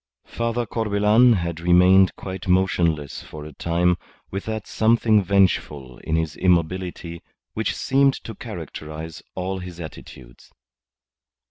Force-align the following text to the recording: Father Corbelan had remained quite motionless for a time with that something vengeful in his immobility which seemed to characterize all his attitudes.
Father 0.25 0.65
Corbelan 0.65 1.33
had 1.33 1.59
remained 1.59 2.15
quite 2.15 2.47
motionless 2.47 3.21
for 3.21 3.45
a 3.45 3.53
time 3.53 3.97
with 4.31 4.45
that 4.45 4.65
something 4.65 5.23
vengeful 5.23 5.99
in 5.99 6.15
his 6.15 6.35
immobility 6.35 7.21
which 7.53 7.75
seemed 7.75 8.15
to 8.15 8.33
characterize 8.33 9.21
all 9.35 9.59
his 9.59 9.79
attitudes. 9.79 10.51